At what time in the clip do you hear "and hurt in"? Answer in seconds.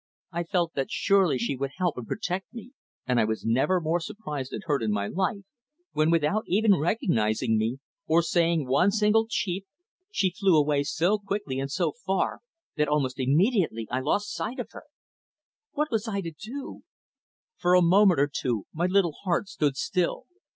4.51-4.91